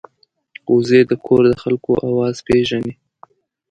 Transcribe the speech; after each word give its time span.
وزې 0.73 1.01
د 1.09 1.11
کور 1.25 1.43
د 1.49 1.53
خلکو 1.63 1.91
آواز 2.09 2.35
پېژني 2.47 2.93